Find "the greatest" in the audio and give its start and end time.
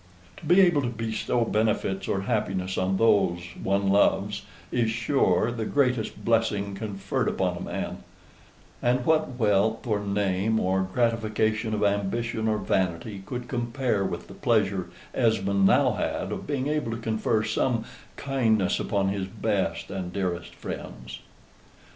5.51-6.25